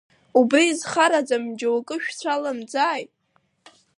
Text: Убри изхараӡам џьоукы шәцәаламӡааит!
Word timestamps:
Убри 0.39 0.63
изхараӡам 0.71 1.43
џьоукы 1.59 1.95
шәцәаламӡааит! 2.03 3.11